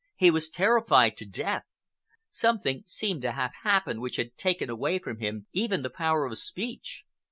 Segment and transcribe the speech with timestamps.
[0.15, 1.61] He was terrified to death.
[2.31, 6.35] Something seemed to have happened which had taken away from him even the power of
[6.39, 7.03] speech.